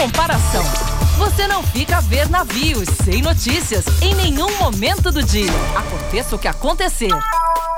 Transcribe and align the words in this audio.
comparação. 0.00 0.64
Você 1.18 1.46
não 1.46 1.62
fica 1.62 1.98
a 1.98 2.00
ver 2.00 2.26
navios 2.30 2.88
sem 3.04 3.20
notícias 3.20 3.84
em 4.00 4.14
nenhum 4.14 4.48
momento 4.56 5.12
do 5.12 5.22
dia. 5.22 5.52
Aconteça 5.76 6.36
o 6.36 6.38
que 6.38 6.48
acontecer. 6.48 7.12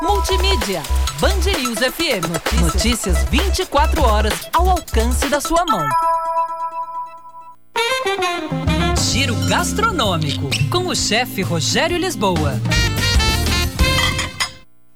Multimídia. 0.00 0.80
Band 1.18 1.40
News 1.58 1.80
FM. 1.80 2.28
Notícias, 2.30 2.74
notícias 2.74 3.24
24 3.24 4.04
horas 4.04 4.32
ao 4.52 4.70
alcance 4.70 5.28
da 5.28 5.40
sua 5.40 5.64
mão. 5.64 5.84
Giro 9.10 9.34
gastronômico 9.48 10.48
com 10.70 10.86
o 10.86 10.94
chefe 10.94 11.42
Rogério 11.42 11.98
Lisboa. 11.98 12.52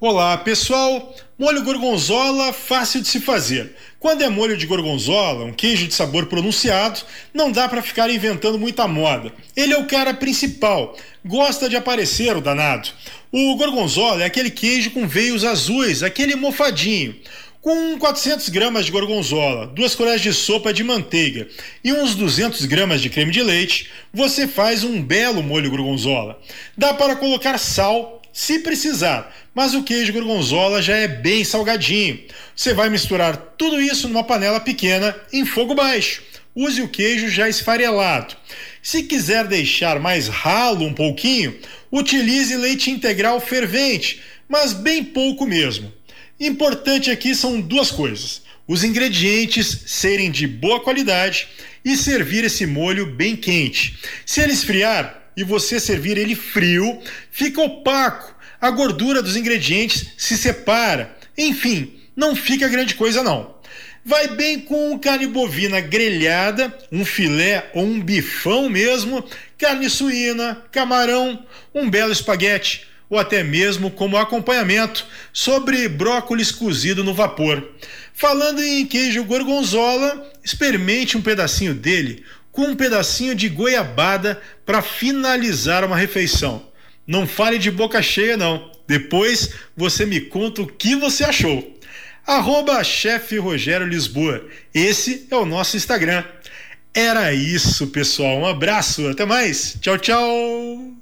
Olá, 0.00 0.38
pessoal. 0.38 1.12
Molho 1.36 1.64
gorgonzola 1.64 2.52
fácil 2.52 3.00
de 3.00 3.08
se 3.08 3.18
fazer. 3.18 3.74
Quando 3.98 4.22
é 4.22 4.28
molho 4.28 4.56
de 4.56 4.64
gorgonzola, 4.64 5.44
um 5.44 5.52
queijo 5.52 5.88
de 5.88 5.94
sabor 5.94 6.26
pronunciado, 6.26 7.00
não 7.34 7.50
dá 7.50 7.68
para 7.68 7.82
ficar 7.82 8.08
inventando 8.08 8.60
muita 8.60 8.86
moda. 8.86 9.32
Ele 9.56 9.72
é 9.72 9.76
o 9.76 9.88
cara 9.88 10.14
principal. 10.14 10.96
Gosta 11.26 11.68
de 11.68 11.74
aparecer 11.74 12.36
o 12.36 12.40
danado. 12.40 12.90
O 13.32 13.56
gorgonzola 13.56 14.22
é 14.22 14.26
aquele 14.26 14.50
queijo 14.50 14.92
com 14.92 15.08
veios 15.08 15.44
azuis, 15.44 16.04
aquele 16.04 16.36
mofadinho. 16.36 17.16
Com 17.60 17.98
400 17.98 18.50
gramas 18.50 18.86
de 18.86 18.92
gorgonzola, 18.92 19.66
duas 19.66 19.96
colheres 19.96 20.20
de 20.20 20.32
sopa 20.32 20.72
de 20.72 20.84
manteiga 20.84 21.48
e 21.82 21.92
uns 21.92 22.14
200 22.14 22.64
gramas 22.66 23.00
de 23.00 23.10
creme 23.10 23.32
de 23.32 23.42
leite, 23.42 23.90
você 24.14 24.46
faz 24.46 24.84
um 24.84 25.02
belo 25.02 25.42
molho 25.42 25.68
gorgonzola. 25.68 26.38
Dá 26.76 26.94
para 26.94 27.16
colocar 27.16 27.58
sal, 27.58 28.17
se 28.38 28.60
precisar, 28.60 29.34
mas 29.52 29.74
o 29.74 29.82
queijo 29.82 30.12
gorgonzola 30.12 30.80
já 30.80 30.94
é 30.94 31.08
bem 31.08 31.42
salgadinho. 31.42 32.20
Você 32.54 32.72
vai 32.72 32.88
misturar 32.88 33.36
tudo 33.58 33.80
isso 33.80 34.06
numa 34.06 34.22
panela 34.22 34.60
pequena 34.60 35.12
em 35.32 35.44
fogo 35.44 35.74
baixo. 35.74 36.22
Use 36.54 36.80
o 36.80 36.86
queijo 36.86 37.28
já 37.28 37.48
esfarelado. 37.48 38.36
Se 38.80 39.02
quiser 39.02 39.48
deixar 39.48 39.98
mais 39.98 40.28
ralo 40.28 40.86
um 40.86 40.94
pouquinho, 40.94 41.58
utilize 41.90 42.56
leite 42.56 42.92
integral 42.92 43.40
fervente, 43.40 44.22
mas 44.48 44.72
bem 44.72 45.02
pouco 45.02 45.44
mesmo. 45.44 45.92
Importante 46.38 47.10
aqui 47.10 47.34
são 47.34 47.60
duas 47.60 47.90
coisas: 47.90 48.42
os 48.68 48.84
ingredientes 48.84 49.82
serem 49.84 50.30
de 50.30 50.46
boa 50.46 50.78
qualidade 50.78 51.48
e 51.84 51.96
servir 51.96 52.44
esse 52.44 52.66
molho 52.66 53.04
bem 53.04 53.34
quente. 53.34 53.98
Se 54.24 54.40
ele 54.40 54.52
esfriar, 54.52 55.27
e 55.38 55.44
você 55.44 55.78
servir 55.78 56.18
ele 56.18 56.34
frio, 56.34 57.00
fica 57.30 57.62
opaco. 57.62 58.34
A 58.60 58.72
gordura 58.72 59.22
dos 59.22 59.36
ingredientes 59.36 60.08
se 60.16 60.36
separa. 60.36 61.16
Enfim, 61.38 61.94
não 62.16 62.34
fica 62.34 62.66
grande 62.66 62.96
coisa 62.96 63.22
não. 63.22 63.54
Vai 64.04 64.26
bem 64.26 64.58
com 64.58 64.98
carne 64.98 65.28
bovina 65.28 65.80
grelhada, 65.80 66.76
um 66.90 67.04
filé 67.04 67.70
ou 67.72 67.84
um 67.84 68.00
bifão 68.00 68.68
mesmo, 68.68 69.24
carne 69.56 69.88
suína, 69.88 70.60
camarão, 70.72 71.46
um 71.72 71.88
belo 71.88 72.10
espaguete 72.10 72.88
ou 73.08 73.16
até 73.16 73.44
mesmo 73.44 73.92
como 73.92 74.16
acompanhamento 74.16 75.06
sobre 75.32 75.88
brócolis 75.88 76.50
cozido 76.50 77.04
no 77.04 77.14
vapor. 77.14 77.64
Falando 78.12 78.60
em 78.60 78.84
queijo 78.84 79.22
gorgonzola, 79.22 80.28
experimente 80.42 81.16
um 81.16 81.22
pedacinho 81.22 81.74
dele 81.74 82.24
com 82.58 82.70
um 82.70 82.74
pedacinho 82.74 83.36
de 83.36 83.48
goiabada 83.48 84.42
para 84.66 84.82
finalizar 84.82 85.84
uma 85.84 85.96
refeição. 85.96 86.66
Não 87.06 87.24
fale 87.24 87.56
de 87.56 87.70
boca 87.70 88.02
cheia, 88.02 88.36
não. 88.36 88.72
Depois 88.84 89.50
você 89.76 90.04
me 90.04 90.22
conta 90.22 90.62
o 90.62 90.66
que 90.66 90.96
você 90.96 91.22
achou. 91.22 91.78
Arroba 92.26 92.82
chefe 92.82 93.38
Rogério 93.38 93.86
Lisboa. 93.86 94.44
Esse 94.74 95.28
é 95.30 95.36
o 95.36 95.46
nosso 95.46 95.76
Instagram. 95.76 96.24
Era 96.92 97.32
isso, 97.32 97.86
pessoal. 97.86 98.38
Um 98.38 98.46
abraço. 98.46 99.06
Até 99.06 99.24
mais. 99.24 99.76
Tchau, 99.80 99.96
tchau. 99.96 100.97